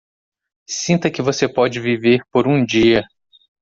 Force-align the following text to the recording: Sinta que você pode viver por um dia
Sinta 0.67 1.11
que 1.11 1.21
você 1.21 1.47
pode 1.47 1.79
viver 1.79 2.25
por 2.31 2.47
um 2.47 2.65
dia 2.65 3.03